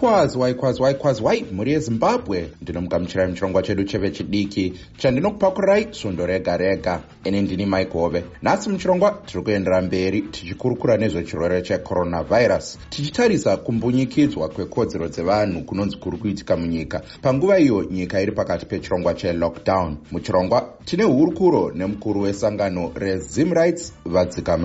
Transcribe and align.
kwazwai 0.00 0.54
kwazwai 0.54 0.94
kwazwai 0.94 1.44
mhuri 1.52 1.72
yezimbabwe. 1.72 2.50
Ndinomugamuchirai 2.62 3.28
muchirongwa 3.28 3.62
chedu 3.62 3.84
chevechidiki 3.84 4.72
chandinokupakurirai 4.98 5.86
sundo 5.90 6.26
rega 6.26 6.56
rega. 6.56 7.00
Ini 7.24 7.42
ndini 7.42 7.66
maigove 7.66 8.24
nhasi 8.42 8.70
muchirongwa 8.70 9.22
tiri 9.26 9.42
kuendera 9.44 9.80
mberi 9.82 10.22
tichikurukura 10.22 10.96
nezvechirwere 10.96 11.62
checoronavhairus 11.62 12.78
tichitarisa 12.90 13.56
kumbunyikidzwa 13.56 14.48
kwekodzero 14.48 15.08
dzevanhu 15.08 15.62
kunonzi 15.62 15.96
kuri 15.96 16.16
kuitika 16.16 16.56
munyika. 16.56 17.02
Panguva 17.22 17.58
iyo 17.58 17.84
nyika 17.90 18.20
iri 18.20 18.32
pakati 18.32 18.66
pechirongwa 18.66 19.14
chelockdown 19.14 19.96
muchirongwa 20.12 20.74
tine 20.84 21.04
hurukuro 21.04 21.72
nemukuru 21.74 22.20
wesangano 22.20 22.92
rezim 22.94 23.52
rights 23.52 23.92
vadzika 24.04 24.58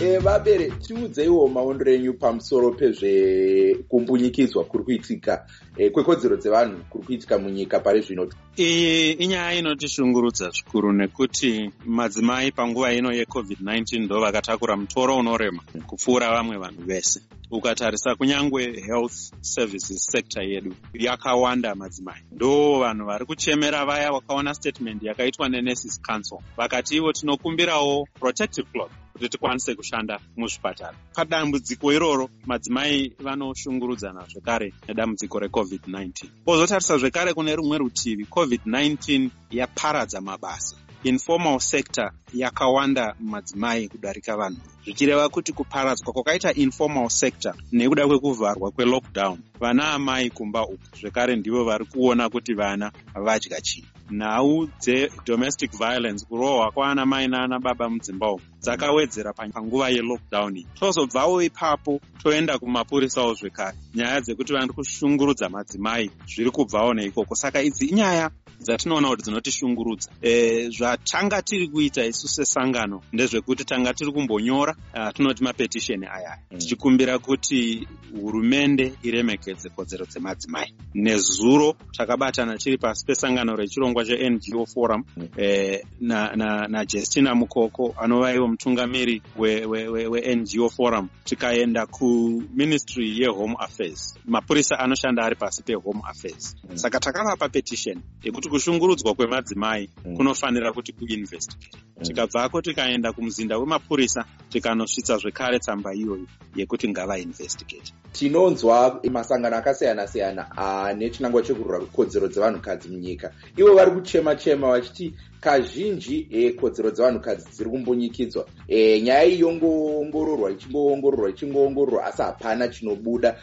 maibere 0.00 0.18
vabere 0.18 0.70
tiudzeiwo 0.70 1.48
maondero 1.48 1.92
enyu 1.92 2.14
pamusoro 2.14 2.72
pezvekumbunyikidzwa 2.72 4.64
kuri 4.64 4.84
kuitika 4.84 5.46
e, 5.76 5.90
kwekodzero 5.90 6.36
dzevanhu 6.36 6.84
kuri 6.90 7.04
kuitika 7.04 7.38
munyika 7.38 7.80
pari 7.80 8.00
zvino. 8.00 8.28
Iyi 8.56 9.12
inyaya 9.12 9.58
inotishungurudza 9.58 10.50
zvikuru 10.50 10.92
nekuti 10.92 11.70
madzimai 11.84 12.52
panguva 12.52 12.92
ino 12.92 13.10
yecovid-19 13.12 14.00
ndo 14.04 14.20
vakatakura 14.20 14.76
mutoro 14.76 15.16
unorema 15.16 15.62
kupfuura 15.86 16.30
vamwe 16.30 16.56
vanhu 16.56 16.82
vese. 16.82 17.20
Ukatarisa 17.50 18.14
kunyange 18.14 18.80
health 18.80 19.32
services 19.40 20.06
sector 20.06 20.42
yedu 20.42 20.74
yakawanda 20.94 21.74
madzimai. 21.74 22.22
Ndo 22.32 22.78
vanhu 22.78 23.06
vari 23.06 23.26
kuchemera 23.26 23.84
vaya 23.84 24.12
vakaona 24.12 24.54
statement 24.54 25.02
yakaitwa 25.02 25.48
nenurses 25.48 26.00
council. 26.02 26.38
Vakati 26.56 26.96
ivo 26.96 27.12
tinokumbirawo 27.12 28.08
protective 28.20 28.66
cloth 28.72 28.92
kuti 29.20 29.28
tikwanise 29.28 29.74
kushanda 29.74 30.20
muzvipatara. 30.36 30.94
Padambudziko 31.14 31.92
iroro 31.92 32.30
madzimai 32.46 33.12
vanoshungurudzana 33.18 34.24
zvekare 34.32 34.72
nedambudziko 34.88 35.38
recovid-19 35.38 36.26
pozotarisa 36.44 36.98
zvekare 36.98 37.34
kune 37.34 37.56
rumwe 37.56 37.78
rutivi 37.78 38.24
covid-19 38.24 39.30
yaparadza 39.50 40.20
mabasa. 40.20 40.76
Informal 41.04 41.60
sector 41.60 42.12
yakawanda 42.34 43.14
madzimai 43.20 43.88
kudarika 43.88 44.36
vanhu 44.36 44.60
zvichireva 44.84 45.28
kuti 45.28 45.52
kuparadzwa 45.52 46.12
kwakaita 46.12 46.54
informal 46.54 47.08
sector 47.08 47.54
nekuda 47.72 48.06
kwekuvharwa 48.06 48.70
kwelockdown. 48.70 49.38
Vana 49.60 49.92
amai 49.92 50.30
kumba 50.30 50.62
uku 50.66 50.96
zvekare 51.00 51.36
ndivo 51.36 51.64
vari 51.64 51.84
kuona 51.84 52.28
kuti 52.28 52.54
vana 52.54 52.92
vadya 53.14 53.60
chii. 53.60 53.84
Nhau 54.10 54.68
dzedomestic 54.80 55.70
violence 55.78 56.26
kurohwa 56.26 56.70
kwaana 56.70 57.06
mai 57.06 57.28
naana 57.28 57.60
baba 57.60 57.88
mudzimba 57.88 58.32
umu 58.32 58.42
dzakawedzera 58.60 59.32
panguva 59.32 59.88
yelockdown 59.90 60.56
iyi. 60.56 60.66
Tozobvawo 60.74 61.42
ipapo 61.42 62.00
toenda 62.22 62.58
kumapurisawo 62.58 63.34
zvekare 63.34 63.76
nyaya 63.94 64.20
dzekuti 64.20 64.52
vari 64.52 64.68
kushungurudza 64.68 65.48
madzimai 65.48 66.10
zviri 66.26 66.50
kubvawo 66.50 66.94
neikoko. 66.94 67.34
Saka 67.34 67.62
idzi 67.62 67.86
inyaya 67.86 68.30
dzatinoona 68.60 69.08
kuti 69.08 69.22
dzinotishungurudza 69.22 70.10
e, 70.22 70.68
zvatanga 70.70 71.42
tiri 71.42 71.68
kuita 71.68 72.04
isu 72.04 72.28
sesangano 72.28 73.02
ndezvekuti 73.12 73.64
tanga 73.64 73.94
tiri 73.94 74.12
kumbonyora 74.12 74.69
uh, 74.94 75.12
tinoti 75.12 75.44
mapetisheni 75.44 76.06
ayaya 76.06 76.38
mm. 76.50 76.58
tichikumbira 76.58 77.18
kuti 77.18 77.88
hurumende 78.20 78.92
iremekedze 79.02 79.68
kodzero 79.68 80.06
dzemadzimai 80.06 80.74
nezuro 80.94 81.76
takabatana 81.92 82.58
tiri 82.58 82.78
pasi 82.78 83.06
pesangano 83.06 83.56
rechirongwa 83.56 84.04
chengo 84.04 84.66
forum 84.66 85.04
mm. 85.16 85.28
e, 85.38 85.84
najustina 86.00 87.30
na, 87.30 87.30
na 87.30 87.34
mukoko 87.34 87.94
anova 88.00 88.34
iwo 88.34 88.48
mutungamiri 88.48 89.22
wengo 89.36 89.70
we, 89.70 89.88
we, 89.88 90.06
we 90.06 90.68
forum 90.68 91.08
tikaenda 91.24 91.86
kuministry 91.86 93.20
yehome 93.20 93.56
affairs 93.58 94.18
mapurisa 94.24 94.78
anoshanda 94.78 95.24
ari 95.24 95.36
pasi 95.36 95.62
pehome 95.62 96.00
affairs 96.04 96.56
mm. 96.70 96.76
saka 96.76 97.00
takavapa 97.00 97.48
petisheni 97.48 98.02
yekuti 98.22 98.48
kushungurudzwa 98.48 99.14
kwemadzimai 99.14 99.90
mm. 100.06 100.16
kunofanira 100.16 100.72
kuti 100.72 100.92
kuinvestigate. 100.92 101.78
Tikabvako 102.02 102.62
tikaenda 102.62 103.12
kumuzinda 103.12 103.58
wemapurisa 103.58 104.24
tikanosvitsa 104.48 105.16
zvekare 105.16 105.58
tsamba 105.58 105.94
iyoyo 105.94 106.26
yekuti 106.56 106.88
ngavainvestigate 106.88 107.92
tinonzwa 108.12 109.00
masangano 109.10 109.56
akasiyana-siyana 109.56 110.56
ane 110.56 111.10
chinangwa 111.10 111.42
chekurura 111.42 111.78
kodzero 111.78 112.28
dzevanhukadzi 112.28 112.88
munyika. 112.88 113.32
Ivo 113.56 113.74
vari 113.74 113.90
kuchema 113.90 114.36
chema 114.36 114.68
vachiti 114.70 115.14
kazhinji 115.40 116.26
e, 116.30 116.52
kodzero 116.52 116.90
dzevanhukadzi 116.90 117.46
dziri 117.50 117.70
kumbunyikidzwa 117.70 118.46
e, 118.68 119.00
nyaya 119.00 119.24
iyi 119.24 119.40
yongoongororwa 119.40 120.50
ichingoongororwa 120.50 121.30
ichingoongororwa 121.30 122.04
asi 122.04 122.22
hapana 122.22 122.68
chinobuda 122.68 123.36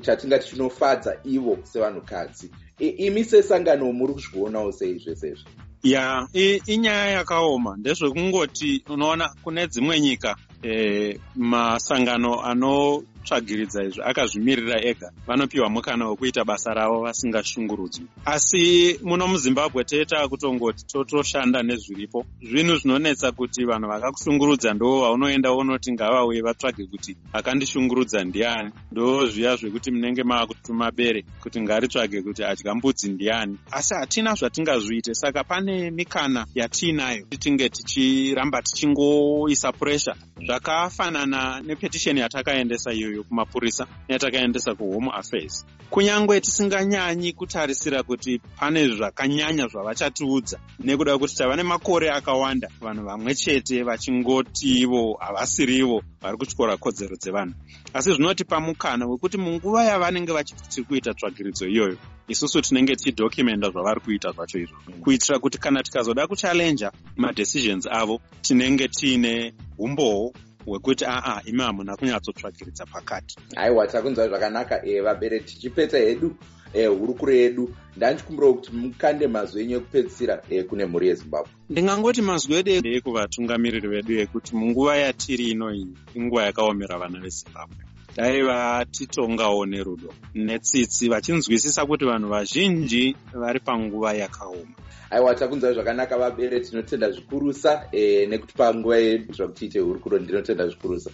chatingati 0.00 0.48
chinofadza 0.48 1.16
ivo 1.24 1.58
sevanhukadzi. 1.62 2.50
Imi 2.78 3.24
sesangano 3.24 3.92
muri 3.92 4.12
kuzvionawo 4.12 4.72
sei 4.72 4.98
zvese 4.98 5.28
izvi 5.28 5.65
ya 5.82 6.28
inyaya 6.66 7.10
yakaoma. 7.10 7.76
Ndezvekungoti 7.76 8.82
unoona 8.88 9.28
kune 9.42 9.66
dzimwe 9.66 10.00
nyika 10.00 10.36
e, 10.62 11.18
masangano 11.34 12.40
ano 12.44 13.02
tsvagiridza 13.26 13.84
izvi 13.84 14.02
akazvimirira 14.10 14.76
ega. 14.90 15.10
Vanopiwa 15.26 15.68
mukana 15.70 16.08
wekuita 16.08 16.44
basa 16.44 16.74
ravo 16.74 17.00
vasingashungurudzwi 17.00 18.06
asi 18.24 18.98
muno 19.02 19.28
muzimbabwe 19.28 19.84
teeta 19.84 20.28
kutongoti 20.28 20.86
totoshanda 20.86 21.62
nezviripo. 21.62 22.26
Zvinhu 22.42 22.76
zvinonetsa 22.76 23.32
kuti 23.32 23.64
vanhu 23.64 23.88
vakakushungurudza 23.88 24.74
ndo 24.74 25.00
vaunoenda 25.00 25.50
wonoti 25.50 25.92
ngavauye 25.92 26.42
vatsvage 26.42 26.86
kuti 26.86 27.16
akandishungurudza 27.32 28.24
ndiani. 28.24 28.70
Ndo 28.92 29.26
zviya 29.26 29.56
zvekuti 29.56 29.90
munenge 29.90 30.22
maakutuma 30.22 30.90
bere 30.90 31.24
kuti 31.42 31.60
ngaritsvage 31.60 32.22
kuti 32.22 32.44
adya 32.44 32.74
mbudzi 32.74 33.08
ndiani. 33.08 33.58
Asi 33.70 33.94
hatina 33.94 34.34
zvatingazviite 34.34 35.14
saka 35.14 35.44
pane 35.44 35.90
mikana 35.90 36.46
yatiinayo 36.54 37.26
tinge 37.38 37.68
tichiramba 37.68 38.62
tichingoisa 38.62 39.72
puresha. 39.72 40.14
Zvakafanana 40.46 41.60
nepetisheni 41.60 42.20
yatakaendesa 42.20 42.92
iyoyo 42.92 43.15
iyoyo 43.16 43.24
kumapurisa 43.24 43.86
yatakaendesa 44.08 44.74
kuhome 44.74 45.10
affairs. 45.12 45.66
Kunyange 45.90 46.40
tisinganyanyi 46.40 47.32
kutarisira 47.32 48.02
kuti 48.02 48.40
pane 48.58 48.88
zvakanyanya 48.88 49.68
zvavachatiudza 49.68 50.58
nekuda 50.84 51.18
kwekuti 51.18 51.36
tava 51.36 51.56
nemakore 51.56 52.10
akawanda 52.10 52.68
vanhu 52.80 53.04
vamwe 53.04 53.34
chete 53.34 53.82
vachingoti 53.82 54.80
ivo 54.82 55.16
havasirivo 55.20 56.02
vari 56.20 56.36
kutyora 56.36 56.76
kodzero 56.76 57.16
dzevanhu. 57.16 57.54
Asi 57.94 58.12
zvinotipa 58.12 58.60
mukana 58.60 59.06
wekuti 59.06 59.38
munguva 59.38 59.84
yavanenge 59.84 60.32
vachiti 60.32 60.82
kuita 60.82 61.14
tsvagiridzo 61.14 61.68
iyoyo 61.68 61.96
isusu 62.28 62.62
tinenge 62.62 62.96
tichidhocumenda 62.96 63.70
zvavari 63.70 64.00
kuita 64.00 64.32
zvacho 64.32 64.58
izvo 64.58 64.76
kuitira 65.00 65.38
kuti 65.38 65.58
kana 65.58 65.82
tikazoda 65.82 66.26
kuchalenja 66.26 66.92
madecisions 67.16 67.86
avo 67.86 68.20
tinenge 68.42 68.88
tiine 68.88 69.54
umbowo 69.78 70.32
hwekuti 70.66 71.04
aa 71.08 71.40
imi 71.44 71.62
hamuna 71.62 71.96
kunyatsotsvagiridza 71.96 72.86
pakati. 72.86 73.36
Aiwa 73.56 73.86
takunzwa 73.86 74.28
zvakanaka 74.28 74.86
e, 74.86 75.00
vabere 75.00 75.40
tichipedza 75.40 75.98
hedu 75.98 76.36
e, 76.72 76.86
hurukuro 76.86 77.32
yedu. 77.32 77.74
Ndanchikumbirawo 77.96 78.54
kuti 78.54 78.72
mukande 78.72 79.26
mazwi 79.26 79.62
enyu 79.62 79.76
ekupedzisira 79.76 80.42
e, 80.50 80.62
kune 80.62 80.86
mhuri 80.86 81.08
yezimbabwe. 81.08 81.50
Ndingangoti 81.70 82.22
mazwi 82.22 82.54
edu 82.54 82.78
ndeyekuvatungamiriri 82.80 83.88
vedu 83.88 84.12
yekuti 84.12 84.56
munguva 84.56 84.96
yatiri 84.96 85.44
ino 85.50 85.74
iyi 85.74 85.86
inguva 86.14 86.44
yakaomera 86.44 86.98
vana 86.98 87.20
vezimbabwe 87.20 87.76
dai 88.16 88.42
vatitongawo 88.42 89.66
nerudo. 89.66 90.14
Netsitsi 90.34 91.08
vachinzwisisa 91.08 91.86
kuti 91.86 92.04
vanhu 92.04 92.28
vazhinji 92.28 93.16
vari 93.34 93.60
panguva 93.60 94.14
yakaoma. 94.14 94.74
Aiwa 95.10 95.34
takunzwa 95.34 95.72
zvakanaka 95.72 96.18
vabere 96.18 96.60
tinotenda 96.60 97.10
zvikurusa 97.10 97.88
e, 97.92 98.26
nekuti 98.26 98.54
panguva 98.54 98.96
yedu 98.96 99.34
zvakuti 99.34 99.58
tiite 99.58 99.80
hurukuro 99.80 100.18
ndinotenda 100.18 100.68
zvikurusa. 100.68 101.10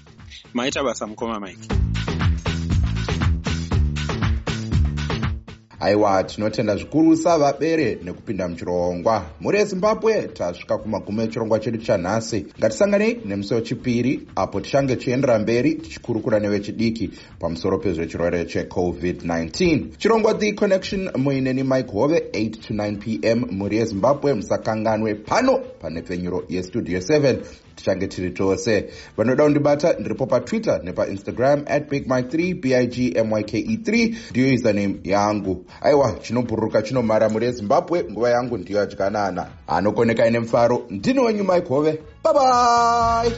Maita 0.55 0.83
basa 0.83 1.07
mukoma 1.07 1.41
mike 1.41 1.69
aiwa 5.83 6.25
tinotenda 6.25 6.77
zvikurusa 6.77 7.39
vabere 7.39 7.99
nekupinda 8.05 8.49
muchirongwa. 8.49 9.25
Mhuri 9.41 9.59
yezimbabwe 9.59 10.23
tasvika 10.23 10.79
kumagumo 10.79 11.23
echirongwa 11.23 11.59
chedu 11.59 11.79
chanhasi. 11.79 12.47
Ngatisanganei 12.59 13.19
nemusi 13.25 13.55
wechipiri 13.55 14.29
apo 14.37 14.61
tichange 14.61 14.97
tichiendera 14.97 15.39
mberi 15.39 15.75
tichikurukura 15.75 16.41
nevechidiki 16.41 17.11
pamusoro 17.39 17.79
pezvechirwere 17.79 18.45
checovid-19 18.45 19.89
chirongwa 19.99 20.35
the 20.35 20.53
connection 20.53 21.11
muineni 21.17 21.63
mike 21.65 21.93
hove 21.93 22.19
8 22.19 22.51
to 22.51 22.75
9 22.75 22.97
p 22.97 23.19
m. 23.23 23.45
Mhuri 23.51 23.77
yezimbabwe 23.77 24.35
musakanganwe 24.35 25.15
pano 25.15 25.59
pane 25.59 26.03
pfenyuro 26.03 26.45
yestudio 26.49 26.99
7 26.99 27.37
tichange 27.77 28.07
tiri 28.07 28.31
tose. 28.31 28.85
Vanoda 29.17 29.45
kundibata 29.45 29.93
ndiripo 29.93 30.27
patwitter 30.27 30.81
nepainstagram 30.85 31.65
at 31.67 31.91
bigmike 31.91 32.37
3 32.37 32.55
big 32.55 33.17
myke 33.25 33.59
3 33.61 34.15
ndiyo 34.31 34.55
username 34.55 34.97
yangu 35.05 35.65
aiwa 35.81 36.13
chinobhururuka 36.23 36.83
chinomara 36.83 37.29
muri 37.29 37.47
yezimbabwe 37.47 38.05
nguva 38.11 38.31
yangu 38.31 38.59
ndiyo 38.59 38.79
yadyanana 38.79 39.47
anokoneka 39.67 40.27
ine 40.27 40.41
mufaro. 40.41 40.83
Ndini 40.91 41.21
wenyu 41.21 41.45
mike 41.45 41.69
hove. 41.69 41.99
Babai 42.25 43.33